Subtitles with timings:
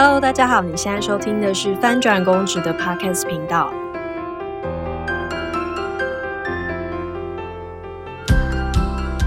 [0.00, 3.68] Hello，大家好，你现在收听的是翻转公职的 Podcast 频道。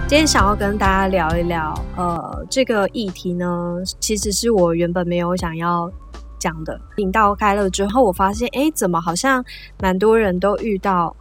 [0.07, 5.92] 今天想要跟大家聊一聊，呃，这个议题呢，其实是我原本没有想要
[6.39, 6.79] 讲的。
[6.96, 9.44] 频道开了之后，我发现，哎，怎么好像
[9.81, 11.13] 蛮多人都遇到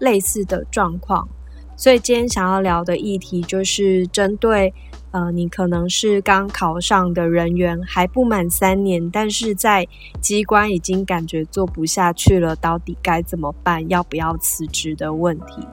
[0.00, 1.28] 类似的状况，
[1.76, 4.74] 所以今天想要聊的议题就是针对。
[5.12, 9.86] 呃，你可能是刚考上的人员，还不满三年，但是在
[10.20, 13.88] 机关已经感觉做不下去了，到底该怎么办？
[13.88, 15.66] 要不要辞职的问题？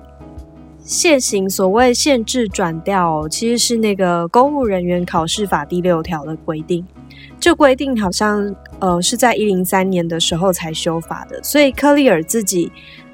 [0.80, 6.86] 现行所谓限制转调，其实是那个公务人员考试法第六条的规定。
[7.40, 12.72] 这规定好像呃是在一零三年的时候才修法的，所以科利尔自己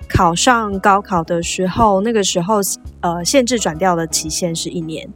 [0.07, 2.59] 考上高考的时候，那个时候
[3.01, 5.07] 呃限制转调的期限是一年。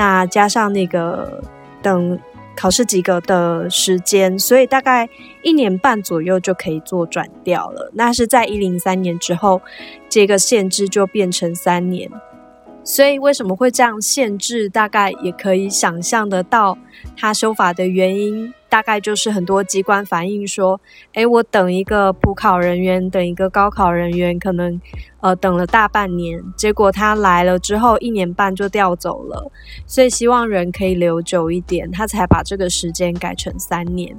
[0.00, 1.42] 那加上那个
[1.82, 2.18] 等
[2.56, 5.06] 考试及格的时间，所以大概
[5.42, 7.90] 一年半左右就可以做转调了。
[7.92, 9.60] 那是在一零三年之后，
[10.08, 12.10] 这个限制就变成三年。
[12.82, 14.70] 所以为什么会这样限制？
[14.70, 16.78] 大概也可以想象得到，
[17.14, 18.54] 他修法的原因。
[18.70, 20.80] 大概就是很多机关反映说，
[21.14, 24.80] 诶，我等一个普考人员，等一个高考人员，可能
[25.20, 29.50] 呃等了大半年，结果他来了之后一年半就调走了，
[29.86, 34.16] 所以希望人可以留久一点，他才把这个时间改成三年。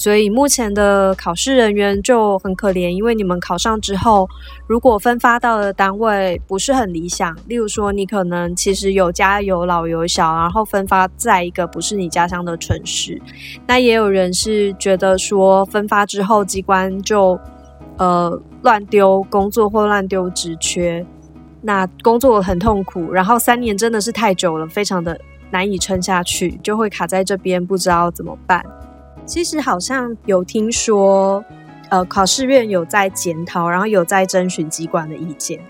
[0.00, 4.26] 所以目前的考试人员就很可怜，因为你们考上之后，
[4.66, 13.20] 如果分发到的单位不是很理想，例如说你可能其实有家有老有小，然后分发在一个不是你家乡的城市，
[13.66, 17.38] 那也有人是觉得说分发之后机关就
[17.98, 21.04] 呃乱丢工作或乱丢职缺，
[21.60, 28.64] 那工作很痛苦，然后三年真的是太久了，非常的难以撑下去，就会卡在这边不知道怎么办。
[29.30, 31.44] 其实好像有听说，
[31.88, 35.60] 呃，考试院有在检讨，然后有在征询机关的意见。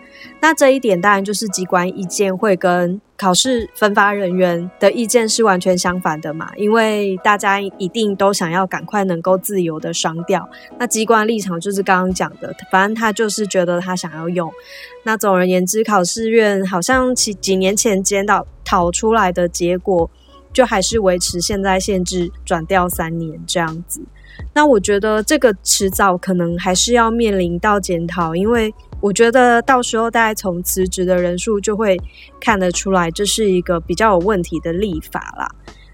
[0.41, 6.51] 那这一点当然就是机关意见会跟考试分发人员的意见是完全相反的嘛？
[6.57, 10.49] 因为大家一定都想要赶快能够自由的双调。
[10.79, 14.51] 那机关立场就是刚刚讲的，反正他就是觉得他想要用。
[15.03, 20.11] 那总而言之，考试院好像几几年前检讨讨出来的结果。
[20.53, 24.03] 就还是维持现在限制转调三年这样子，
[24.53, 31.97] 那我觉得这个迟早可能还是要面临到检讨，因为我觉得到时候大概从辞职的人数就会
[32.41, 35.49] 看得出来，这是一个比较有问题的立法啦。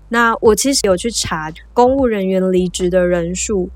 [0.08, 3.68] 那我其实有去查公务人员离职的人数，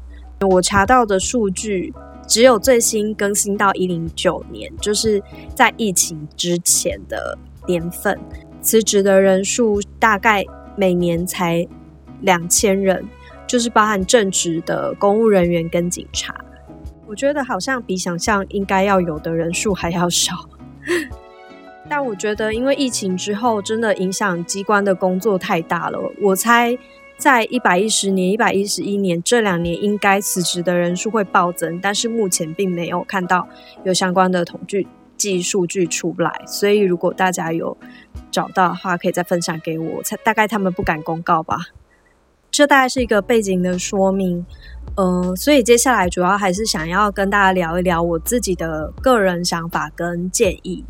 [0.49, 1.93] 我查到的数据
[2.27, 5.23] 只有最新更新到一零九年，就是
[5.55, 7.37] 在疫情之前的
[7.67, 8.19] 年份，
[8.63, 10.43] 辞职的人数大概。
[10.81, 11.69] 每年才
[12.23, 13.07] 两千人，
[13.47, 16.35] 就是包含正职的公务人员跟警察。
[17.07, 20.49] 我觉得好像比想象应该要有的人数还要少。
[21.87, 26.01] 但我觉得，因为疫情之后，真的影响机关的工作太大了。
[26.19, 26.75] 我猜，
[27.19, 33.47] 在一百一十年、一百一十一年这两年，应该辞职的人数会暴增，但是目前并没有看到
[33.85, 34.89] 有相关的统计。
[35.43, 37.77] 数据出来，所以如果大家有
[38.31, 40.03] 找到的话，可以再分享给我。
[40.03, 41.59] 才大概他们不敢公告吧。
[42.51, 44.45] 这大概是一个背景的说明。
[44.97, 50.85] 嗯，所以接下来主要还是想要跟大家聊一聊我自己的个人想法跟建议。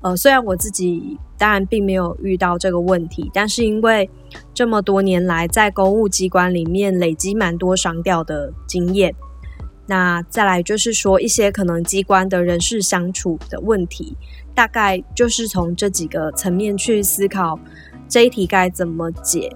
[0.00, 4.08] 呃，虽然我自己当然并没有遇到这个问题，但是因为
[4.54, 9.14] 这么多年来在公务机关里面累积蛮多商调的经验。
[9.86, 14.16] 那再来就是说一些可能机关的人事相处的问题，
[14.54, 17.58] 大概就是从这几个层面去思考
[18.08, 19.54] 这一题该怎么解。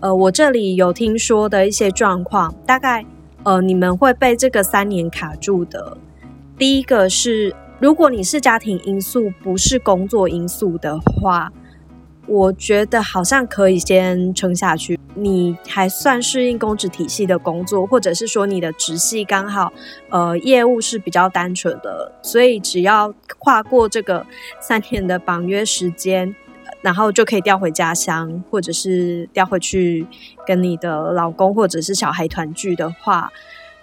[0.00, 3.04] 呃，我这里有听说的一些状况，大概
[3.42, 5.96] 呃你们会被这个三年卡住的。
[6.56, 11.52] 第一个是，如果你是家庭因素，不是工作因素的话。
[12.30, 14.96] 我觉得好像可以先撑下去。
[15.16, 19.72] 你还算适应公职体系的工作，或者是说你的直系刚好，
[20.10, 24.24] 呃，业务是比较单纯的，所以只要跨过这个
[24.60, 26.32] 三天的绑约时间，
[26.80, 30.06] 然后就可以调回家乡，或者是调回去
[30.46, 33.32] 跟你的老公或者是小孩团聚的话。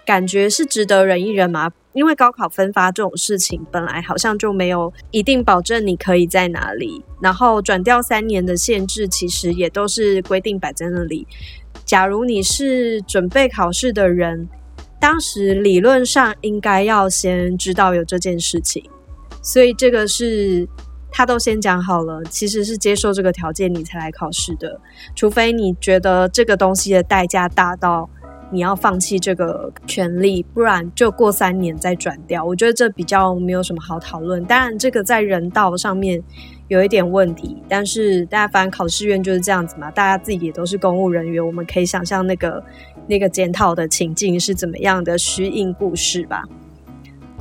[0.08, 11.26] 感觉是值得忍一忍嘛，因为高考分发这种事情本来好像就没有一定保证你可以在哪里，然后转调三年的限制其实也都是规定摆在那里。
[11.84, 14.48] 假如你是准备考试的人，
[14.98, 18.82] 当时理论上应该要先知道有这件事情，
[19.42, 20.66] 所以这个是
[21.12, 24.80] 他都先讲好了，其实是接受这个条件你才来考试的，
[25.14, 28.08] 除非你觉得这个东西的代价大到。
[28.50, 32.44] 你要放弃这个权利，不然就过三年再转掉。
[32.44, 34.44] 我觉得这比较没有什么好讨论。
[34.44, 36.22] 当然，这个在人道上面
[36.68, 42.62] 有一点问题，但是大家反正考试院就是这样子嘛，大家自己也都是公务人员，我们可以想象那个
[43.06, 46.44] 那个检讨的情境是怎么样的虚应故事吧。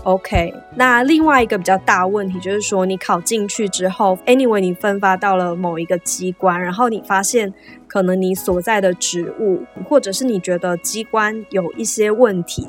[0.03, 7.53] OK，那另外一个比较大问题就是说，你考进去之后，anyway，你分发到了某一个机关，然后你发现
[7.87, 12.65] 可能你所在的职务，或者是你觉得机关有一些问题，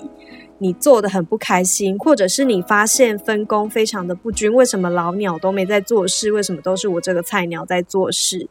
[0.58, 8.48] 你做的很不开心，或者是你发现分工非常的不均，为什么老鸟都没在做事，为什么都是我这个菜鸟在做事？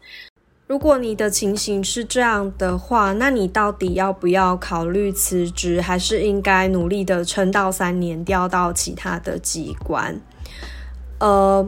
[0.67, 10.19] 如果你的情形是这样的话，那你到底要不要考虑辞职，还是应该努力的撑到三年，调到其他的机关？
[11.19, 11.65] 呃，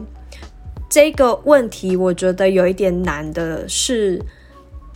[0.90, 4.22] 这个问题我觉得有一点难的是，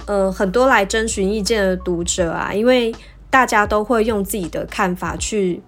[0.05, 2.95] 呃，很多来征询意见的读者啊，因为
[3.31, 5.63] 大家都会用自己的看法去。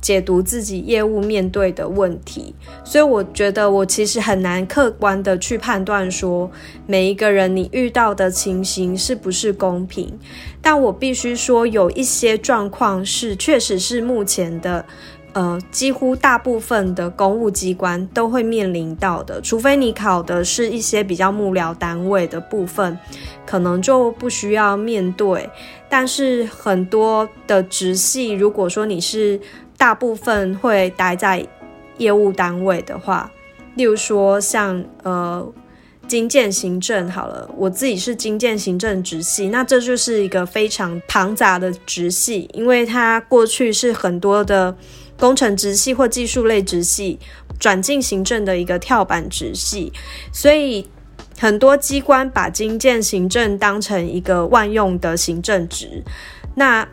[0.00, 2.54] 解读自己业务面对的问题，
[2.84, 6.50] 所以我觉得我其实很难客观的去判断说
[6.86, 10.18] 每一个人你遇到的情形是不是公平。
[10.62, 14.84] 但我必须说，有一些状况是确实是目前的，
[15.32, 22.98] 呃，几乎大部分的公务机关都会面临到的，除非你考的是一些比较幕僚单位的部分，
[23.46, 25.48] 可能就不需要面对。
[25.88, 29.40] 但是很多的直系，如果说你是
[29.76, 31.46] 大部分会待在
[31.98, 33.30] 业务单位的话，
[33.76, 35.46] 例如说像呃
[36.08, 44.76] 经建行政好了，我自己是经建行政直系，那这就是一个非常庞杂的直系，因为它过去是很多的
[45.20, 47.20] 工程直系或技术类直系
[47.60, 49.92] 转进行政的一个跳板直系，
[50.32, 50.88] 所以
[51.38, 56.02] 很多机关把经建行政当成一个万用的行政职，
[56.56, 56.88] 那。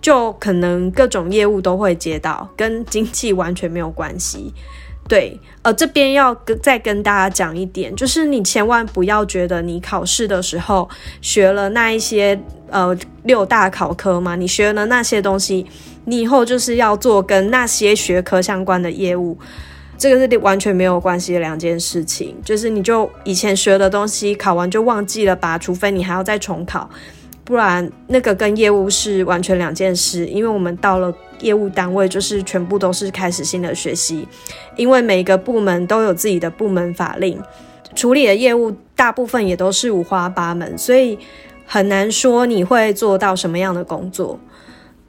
[0.00, 4.52] 就可能各种业务都会接到，跟经济完全没有关系。
[5.08, 10.88] 对，呃，这边要跟再跟大家讲一点，就是你千万不要觉得你考试的时候
[11.20, 12.36] 学了那一些
[12.68, 15.64] 呃六大考科嘛，你学了那些东西，
[16.06, 19.38] 你以后就是要做跟那些学科相关的业务，
[19.96, 22.36] 这个是完全没有关系的两件事情。
[22.44, 26.90] 就是你就以前学的东西考完就忘记了吧，除非你还要再重考。
[27.44, 30.26] 不然，那个跟业务是完全两件事。
[30.26, 34.26] 因为我们到了业务单位，就是全部都是开始新的学习。
[34.76, 37.40] 因为每个部门都有自己的部门法令，
[37.94, 41.18] 处理的业务大部分也都是五花八门，所以
[41.66, 44.38] 很难说你会做到什么样的工作。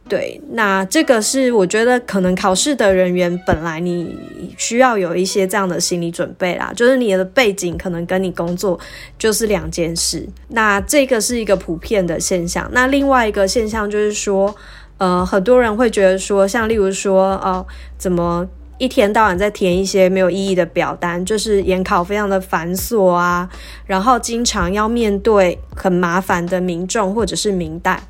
[0.10, 8.78] 对，那这个是我觉得可能考试的人员本来你需要有一些这样的心理准备啦，就是你的背景可能跟你工作
[9.18, 10.28] 就是两件事。
[10.50, 12.70] 那这个是一个普遍的现象。
[12.74, 14.54] 那另外一个现象就是说，
[14.98, 17.66] 呃，很多人会觉得说，像例如说，哦，
[17.98, 18.46] 怎么
[18.78, 23.50] 一天到晚在填一些没有意义的表单，就是研考非常的繁琐啊，
[23.86, 28.04] 然后经常要面对很麻烦的民众或者是民代。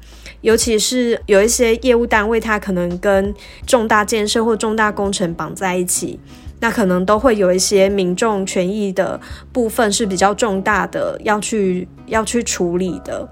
[0.43, 3.33] 尤其是有一些业务单位，它可能跟
[3.65, 6.19] 重大建设或重大工程绑在一起，
[6.59, 9.19] 那可能都会有一些民众权益的
[9.53, 13.27] 部分是比较重大的，要去要去处理的。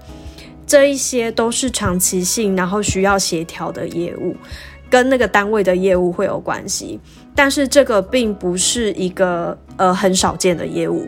[0.66, 4.34] 这一些都是长期性，然后需要协调的业务，
[4.88, 6.98] 跟那个单位的业务会有关系。
[7.34, 11.06] 但是这个并不是一个呃很少见的业务。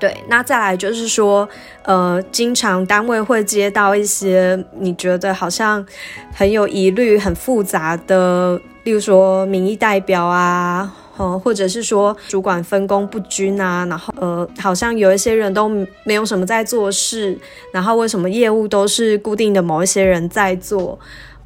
[0.00, 1.46] 对，那再来就是说，
[1.82, 5.84] 呃，经常单位会接到一些你觉得好像
[6.32, 15.68] 很有疑虑、很复杂的，例如说民意代表啊，呃，或者是说主管分工不均啊，然后呃，好像有一些人都
[16.04, 17.38] 没有什么在做事，
[17.70, 20.98] 然后为什么业务都是固定的某一些人在做，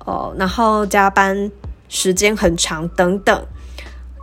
[0.04, 1.50] 哦，然后加班
[1.88, 3.44] 时间很长等等。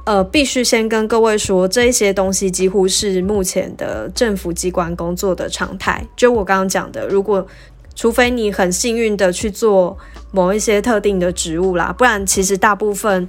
[0.04, 6.06] 呃，必须先跟各位说，这一些东西几乎是目前的政府机关工作的常态。
[6.16, 7.46] 就我刚刚讲的，如果
[7.96, 9.96] 除非你很幸运的去做
[10.32, 13.28] 某一些特定的职务啦，不然其实大部分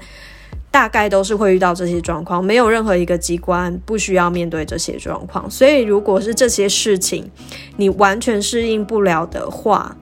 [0.70, 2.42] 大概都是会遇到这些状况。
[2.42, 5.50] 没有任何一个机关不需要面对这些状况。
[5.50, 7.30] 所以，如果是这些事情
[7.76, 9.94] 你完全适应不了的话，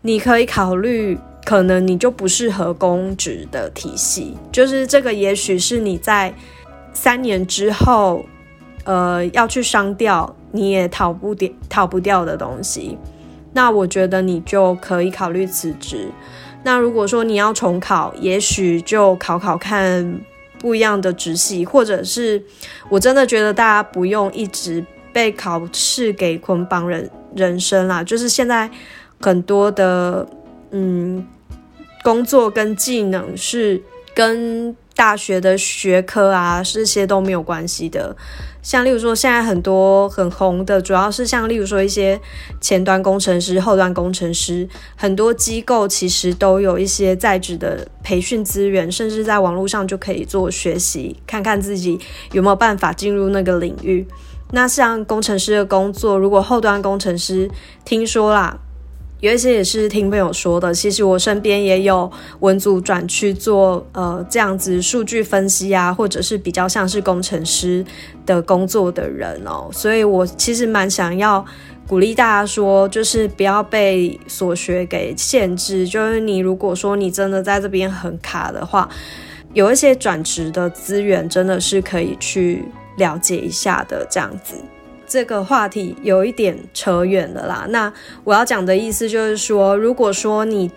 [0.00, 1.18] 你可以考虑。
[1.44, 6.32] 可能你就不适合公职的体系，就是这个，也许是你在
[6.94, 8.24] 三年之后，
[8.84, 12.96] 呃，要去商调，你也逃不掉、逃不掉的东西。
[13.52, 16.08] 那我觉得你就可以考虑辞职。
[16.62, 20.18] 那如果说你要重考，也许就考考看
[20.58, 22.42] 不一样的职系，或者是
[22.88, 24.82] 我真的觉得大家不用一直
[25.12, 28.02] 被考试给捆绑人人生啦。
[28.02, 28.70] 就是现在
[29.20, 30.26] 很多的。
[30.76, 31.24] 嗯
[32.04, 33.82] 工作跟技能是
[34.14, 38.14] 跟大学的学科啊这些都没有关系的。
[38.62, 42.20] 像例如说，现在很多很红的，主要是像例如说一些
[42.60, 51.98] 前端工程师、后端工程师，很多机构其实都有一些在职的培训资源，甚至在网络上就可以做学习，看看自己
[52.32, 54.06] 有没有办法进入那个领域。
[54.52, 57.50] 那像工程师的工作，如果后端工程师
[57.84, 58.58] 听说啦。
[59.24, 67.82] 有一些也是听朋友说的，其实我身边也有文组转去做呃这样子数据分析啊，或者是比较像是工程师
[68.26, 71.42] 的工作的人哦，所以我其实蛮想要
[71.86, 78.86] 鼓励大家说，就是不要被所学给限制，就是你如果说你真的在这边很卡的话，
[79.54, 82.62] 有一些转职的资源真的是可以去
[82.98, 84.56] 了解一下的，这样子。
[85.14, 87.66] 这个话题有一点扯远了啦。
[87.68, 87.92] 那
[88.24, 90.68] 我要讲的意思就是说，如果说你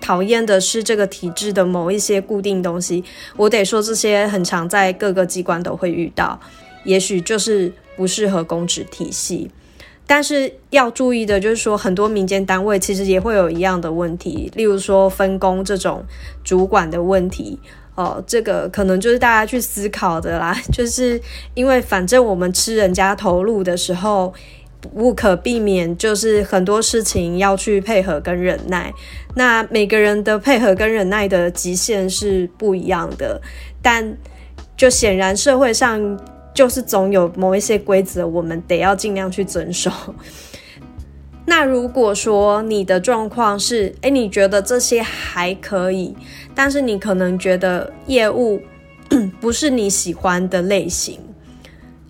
[0.00, 3.02] 讨厌的是这个体制的某一些固定东西，
[3.36, 6.38] 我得说这些很常在各个机关都会遇到，
[6.84, 9.50] 也许就是不适合公职体系。
[10.06, 16.04] 但是要注意的就是说，很多民间单位其实也会有一样的问题，例如说分工这种
[16.44, 17.58] 主管的问题。
[18.00, 21.20] 哦，这个可能就是大家去思考的啦， 就是
[21.52, 24.32] 因为反正我们吃人家投入的时候，
[24.80, 28.90] 不可避免就是很多事情要去配合跟忍耐。
[29.34, 33.38] 那每个人的配合跟忍耐的极限是不一样的，
[33.82, 34.16] 但
[34.78, 36.18] 就显然社会上
[36.54, 39.90] 就是总有某一些规则，我们得要尽量去遵守。
[41.46, 46.14] 那如果说你的状况是，哎，你觉得这些还可以，
[46.54, 48.60] 但是你可能觉得业务
[49.40, 51.18] 不是你喜欢的类型，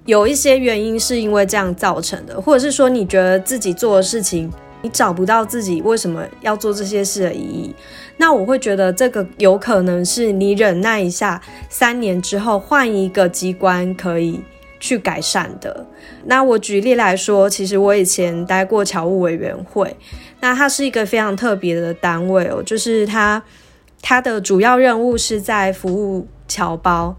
[0.05, 7.75] 有一些原因是因为这样造成的，或者是说你觉得自己做的事情，你找不到自己为什么要做这些事的意义，
[8.19, 14.41] 那我会觉得这个有可能是你忍耐一下，三年之后换一个机关可以。
[14.81, 15.87] 去改善的。
[16.25, 19.95] 那我举例来说，其实我以前待过侨务委员会，
[20.41, 23.41] 那它是一个非常特别的单位哦，就是它
[24.03, 27.15] 它的主要任务是在服务侨胞。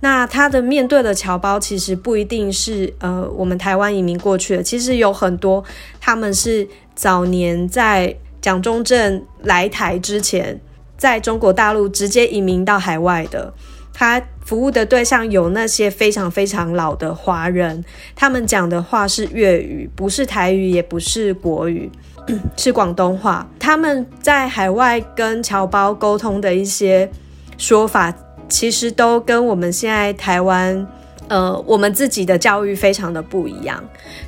[0.00, 5.62] 那它的面对的侨胞其实不一定是呃我们台湾移民过去的，其实有很多
[6.00, 6.66] 他们是
[6.96, 10.60] 早年在蒋中正来台之前，
[10.96, 13.54] 在中国大陆直接移民到海外的。
[13.94, 17.84] 他服务的对象有那些非常非常老的华人，
[18.14, 21.90] 他们讲的话是粤语，不是台语，也不是国语，
[22.56, 23.48] 是广东话。
[23.58, 27.08] 他们在海外跟侨胞沟通的一些
[27.56, 28.12] 说法，
[28.48, 30.86] 其实都跟我们现在台湾，
[31.28, 33.82] 呃，我们自己的教育非常的不一样。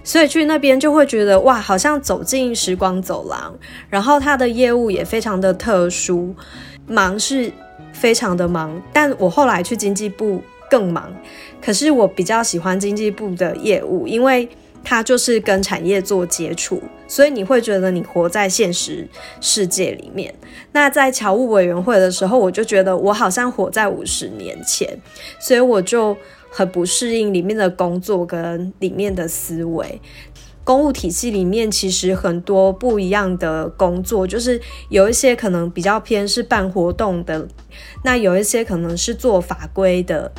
[0.04, 3.52] 所以去那边就会觉得，哇，好像走进时光走廊。
[3.90, 6.35] 然后他的业务也非常的特殊，
[6.87, 7.52] 忙是。
[7.94, 11.10] 非常的忙，但我后来去经济部更忙。
[11.62, 14.46] 可是我比较喜欢经济部的业务，因为
[14.82, 19.08] 它就是跟产业做接触，所以你会觉得你活在现实
[19.40, 20.34] 世界里面。
[20.72, 24.86] 那在侨务委员会的时候，我就觉得我好像活在五十年前，
[25.38, 26.14] 所以我就
[26.50, 30.00] 很不适应里面的工作跟里面的思维。
[30.64, 37.47] 公务体系里面其实很多不一样的工作，就是有一些可能比较偏是办活动的，
[38.02, 40.33] 那有一些可能是做法规的，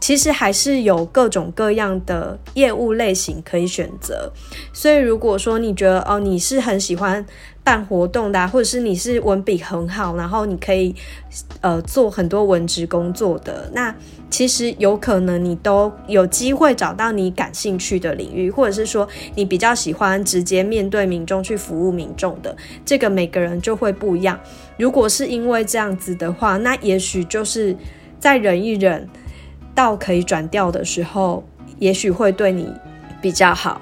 [0.00, 4.32] 其实还是有各种各样的业务类型可以选择。
[4.72, 7.24] 所以如果说你觉得哦，你是很喜欢。
[7.68, 10.94] 办活动的，或者是你是文笔很好，然后你可以
[11.60, 13.94] 呃做很多文职工作的，那
[14.30, 22.56] 其实有可能你都有机会找到你感兴趣的领域，或者是说你比较喜欢直接面对民众去服务民众的，
[22.86, 24.40] 这个每个人就会不一样。
[24.78, 27.76] 如果是因为这样子的话，那也许就是
[28.18, 29.06] 再忍一忍，
[29.74, 31.44] 到可以转调的时候，
[31.78, 32.72] 也许会对你
[33.20, 33.78] 比较好。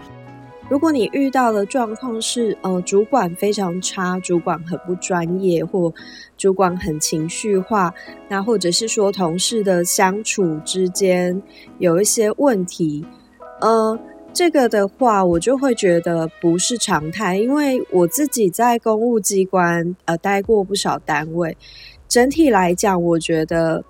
[0.68, 5.94] 如果你遇到的状况是，呃，主管非常差，主管很不专业，或
[6.36, 7.94] 主管很情绪化，
[8.28, 11.40] 那或者是说同事的相处之间
[11.78, 13.06] 有一些问题，
[13.60, 13.96] 呃，
[14.32, 21.56] 这个的话，我就会觉得不是常态，因为我自己在公务机关呃待过不少单位，
[22.08, 23.84] 整体来讲，我觉得，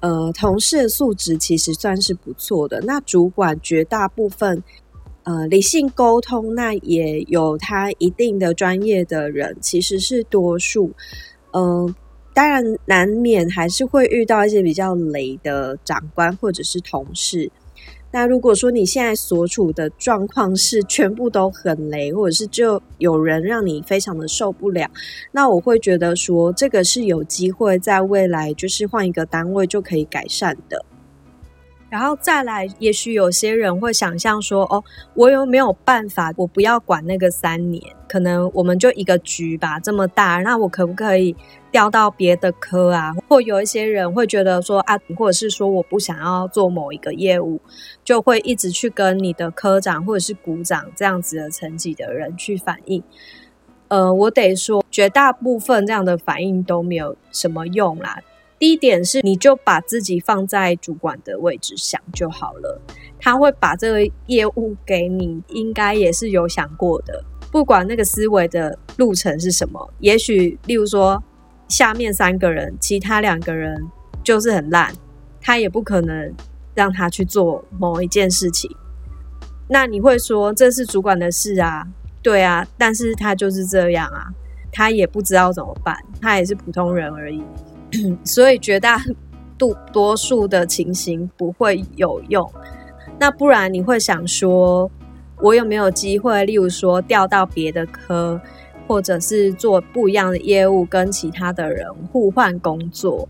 [0.00, 4.62] 呃，同事的素质其实算是不错的，那主管绝大部分。
[5.28, 10.90] 呃，理性沟通，那也有他一定的专业的人，其实是多数。
[11.52, 11.94] 嗯，
[12.32, 17.50] 当然难免还是会遇到一些比较雷的长官或者是同事。
[18.10, 24.90] 那如果说你现在所处的状况是全部都很雷，或者是就有人让你非常的受不了，
[25.32, 30.86] 那我会觉得说这个是有机会在未来就是换一个单位就可以改善的。
[31.90, 36.30] 然后再来，也许有些人会想象说：“哦，我有没有办法？
[36.36, 41.34] 我不要管那个三年，可能我们就一个局吧，这么大，那我可不可以
[41.72, 43.14] 调到别的科啊？
[43.26, 47.58] 或有一些人会觉得说啊，或者是说我不想要做某一个业务，
[48.04, 53.02] 就会一直去跟你的科长或者是股长这样子的层级的人去反映。
[53.88, 58.18] 呃，我得说，绝大部分这样的反应都没有什么用啦。”
[58.58, 62.80] 第一点是，你就把自己放在主管的位置想就好了。
[63.20, 67.24] 他会把这个业务给你，应该也是有想过的。
[67.50, 71.22] 不管那个思维的路程是什么，也许例如说，
[71.68, 73.80] 下面三个人，其他两个人
[74.22, 74.92] 就是很烂，
[75.40, 76.34] 他也不可能
[76.74, 78.70] 让他去做某一件事情。
[79.68, 81.86] 那你会说这是主管的事啊？
[82.22, 84.26] 对啊，但是他就是这样啊，
[84.72, 87.42] 他也不知道怎么办，他也是普通人而已。
[88.24, 89.00] 所以绝大
[89.56, 92.50] 多多数的情形不会有用。
[93.18, 94.90] 那不然你会想说，
[95.40, 96.44] 我有没有机会？
[96.44, 98.40] 例如说调到别的科，
[98.86, 103.28] 或者是做不一样的业务，跟其他的人互换工作？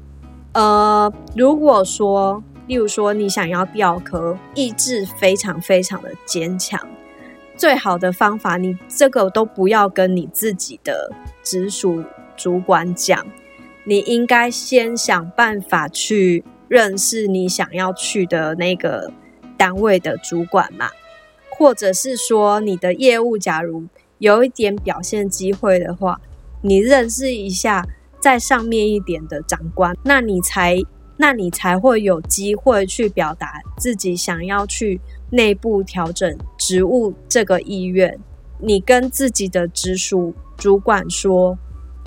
[0.52, 6.80] 呃，如果说，例如说你想要调科，意志非常非常的坚强，
[7.56, 11.10] 最好的方法，你这个都不要跟你自己的
[11.42, 12.02] 直属
[12.36, 13.24] 主管讲。
[13.88, 19.10] 你应该先想办法去认识你想要去的那个
[19.56, 20.90] 单位的主管嘛，
[21.48, 23.86] 或者是说你的业务假如
[24.18, 26.20] 有一点表现机会的话，
[26.60, 27.82] 你认识一下
[28.20, 30.76] 在上面一点的长官，那你才
[31.16, 38.20] 那你才会有机会去表达自己想要去内部调整职务这个意愿。
[38.60, 41.56] 你跟自己的直属主管说。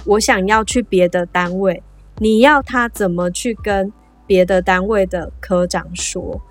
[0.06, 1.84] 我想要去别的单位，
[2.18, 3.92] 你要他怎么去跟
[4.26, 6.42] 别的单位的科长说？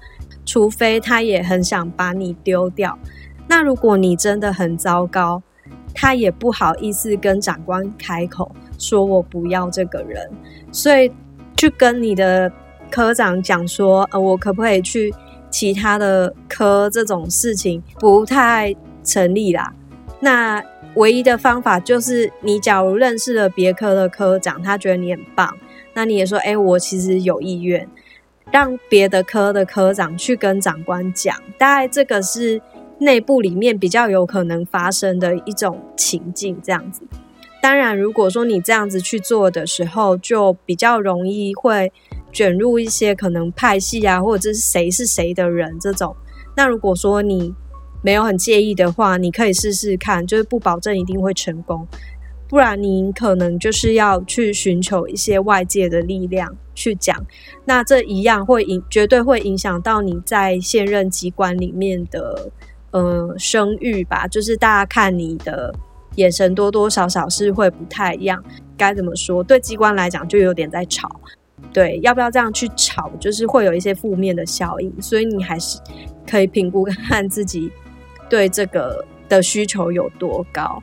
[0.46, 2.98] 除非他也很想把你丢掉。
[3.48, 5.42] 那如果你真的很糟糕，
[5.94, 10.30] 他也不好意思跟长官开口说我不要这个人，
[10.72, 11.10] 所以
[11.56, 12.50] 去跟你的
[12.90, 15.12] 科长讲说，呃，我可不可以去
[15.50, 16.88] 其他的科？
[16.90, 19.72] 这种事情不太成立啦。
[20.20, 20.62] 那。
[20.96, 25.56] 唯一的方法就是，你假如认识了别科的科长，他觉得你很棒，
[25.94, 27.88] 那你也说，哎，我其实有意愿
[28.50, 32.60] 让别的科的科长去跟长官讲，大概这个是
[32.98, 37.02] 内部里面比较有可能发生的一种情境，这样子。
[37.62, 41.92] 当然，如果说你这样子去做的时候，就比较容易会
[42.32, 46.16] 卷入一些可能派系啊，或者是谁是谁的人这种。
[46.56, 47.54] 那如果说你
[48.02, 51.86] 没有很介意的话，你可以试试看，就是不保证一定会成功，
[52.48, 57.16] 不然你可能就是要去寻求一些外界的力量去讲，
[57.64, 62.50] 那这一样会影，绝对会影响到你在现任机关里面的
[62.90, 65.74] 呃声誉吧，就是大家看你的
[66.16, 68.42] 眼神多多少少是会不太一样，
[68.76, 69.44] 该怎么说？
[69.44, 71.08] 对机关来讲就有点在吵，
[71.72, 75.78] 对，要不要这样去吵，就是会有一些负面的效应，所以你还是
[76.26, 77.70] 可以评估看自己。
[78.30, 80.82] 对这个的需求有多高？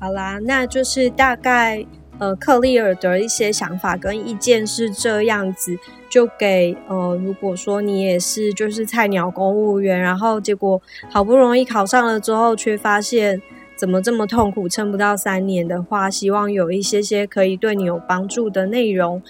[0.00, 1.84] 好啦，那就是大概
[2.18, 5.78] 呃克利尔的一些想法跟意见是这样子，
[6.08, 10.80] 就给呃如果说你也是就是菜鸟公务员，然后结果
[11.10, 13.40] 好不容易考上了之后，却发现
[13.76, 19.22] 怎么这么痛苦，撑不到三年的话，希望有一些些可以对你有帮助的内容。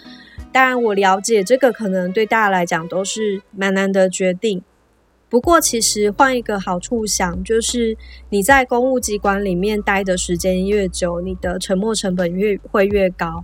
[0.53, 4.62] 当然，我了解这个可能对大家来讲都是蛮难的决定。
[5.35, 7.97] 不过，其实换一个好处想，就是
[8.31, 13.42] 你在公务机关里面待的时间越久，你的沉没成本越会越高，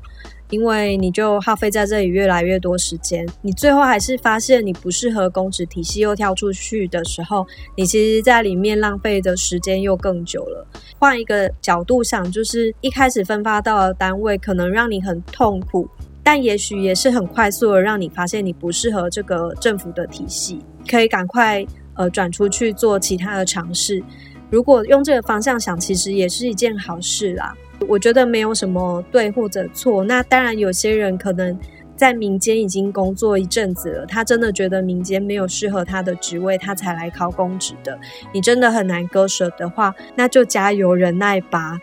[0.50, 3.26] 因为你就耗费在这里越来越多时间。
[3.42, 7.44] 你最后还是发现你不适合公职体系，又跳出去的时候，
[7.76, 10.64] 你其实在里面浪费的时间又更久了。
[10.96, 15.88] 换一个角度想，就是一开始分发到单位可能让你很痛苦，
[16.22, 21.66] 但也许也是很快速的让你发现你不适合这个政府的体系，可以赶快。
[21.94, 24.02] 呃，转出去做其他的尝试。
[24.50, 27.54] 如果用这个方向想，其实也是一件好事啦。
[27.88, 30.04] 我觉得没有什么对或者错。
[30.04, 31.58] 那当然，有些人可能
[31.96, 37.98] 在民间已经工作一阵子了，他真的觉得民间没有适合他的职位，他才来考公职的。
[38.32, 41.78] 你真的很难割舍的话，那就加油忍耐吧。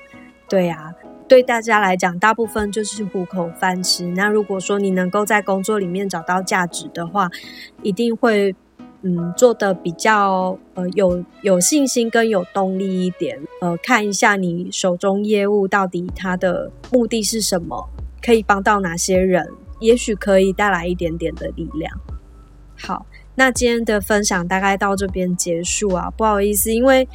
[0.49, 0.93] 对呀，
[1.27, 4.05] 对大家来讲，大部分就是糊口饭吃。
[4.07, 7.29] 那如果说你能够在工作里面找到价值的话，
[7.81, 8.55] 一定会
[9.01, 13.39] 嗯做的比较呃有有信心跟有动力一点。
[13.61, 17.89] 呃，看一下你手中业务到底它的目的是什么，
[18.21, 19.47] 可以帮到哪些人，
[19.79, 21.91] 也许可以带来一点点的力量。
[22.77, 23.05] 好，
[23.35, 27.07] 那今天的分享大概到这边结束啊，不好意思，因为。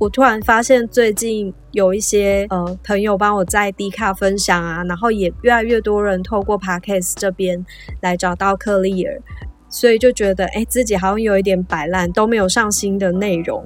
[0.00, 7.66] 我突然发现，最近有一些呃朋友帮我在 D 卡分享啊，然后也越来越多人透过 Podcast 这边
[8.00, 9.20] 来找到克利尔，
[9.70, 13.64] 所以就觉得哎，自己好像有一点摆烂，都没有上新的内容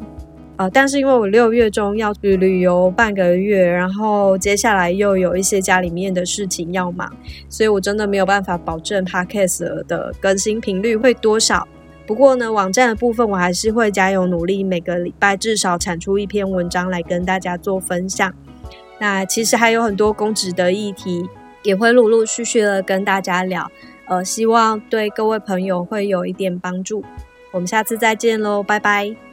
[0.56, 0.68] 啊。
[0.68, 7.10] 但是因为我六月中要去旅游半个月，然后接下来又有一些家里面的事情要忙，
[7.48, 11.66] 所以我真的没有办法保证 Podcast 的更新频率会多少。
[12.06, 18.30] 不过呢，网站的部分我还是会加油努力，每个礼拜至少产出一篇文章来跟大家做分享。
[19.00, 21.26] 那其实还有很多公职的议题，
[21.62, 23.70] 也会陆陆续续的跟大家聊。
[24.06, 27.04] 呃，希望对各位朋友会有一点帮助。
[27.52, 29.23] 我们下次再见喽，拜拜。